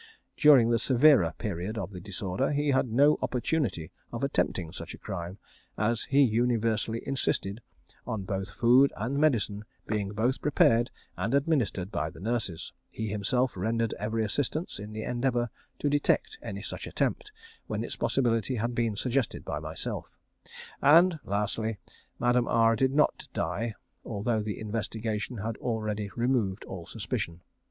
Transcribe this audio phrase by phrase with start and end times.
[0.35, 4.97] During the severer period of the disorder, he had no opportunity of attempting such a
[4.97, 5.37] crime,
[5.77, 7.61] as he universally insisted
[8.07, 13.55] on both food and medicine being both prepared and administered by the nurses; he himself
[13.55, 17.31] rendered every assistance in the endeavour to detect any such attempt
[17.67, 20.09] when its possibility had been suggested by myself;
[20.81, 21.77] and lastly,
[22.17, 27.43] Madame R did not die, although the investigation had already removed all suspicion.